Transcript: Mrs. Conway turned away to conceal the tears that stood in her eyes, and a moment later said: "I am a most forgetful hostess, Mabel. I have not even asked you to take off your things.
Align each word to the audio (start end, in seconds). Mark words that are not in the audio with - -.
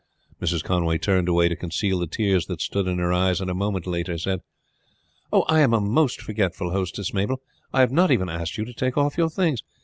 Mrs. 0.41 0.63
Conway 0.63 0.97
turned 0.97 1.29
away 1.29 1.47
to 1.47 1.55
conceal 1.55 1.99
the 1.99 2.07
tears 2.07 2.47
that 2.47 2.59
stood 2.59 2.87
in 2.87 2.97
her 2.97 3.13
eyes, 3.13 3.39
and 3.39 3.51
a 3.51 3.53
moment 3.53 3.85
later 3.85 4.17
said: 4.17 4.41
"I 5.47 5.59
am 5.59 5.75
a 5.75 5.79
most 5.79 6.21
forgetful 6.21 6.71
hostess, 6.71 7.13
Mabel. 7.13 7.39
I 7.71 7.81
have 7.81 7.91
not 7.91 8.09
even 8.09 8.27
asked 8.27 8.57
you 8.57 8.65
to 8.65 8.73
take 8.73 8.97
off 8.97 9.15
your 9.19 9.29
things. 9.29 9.61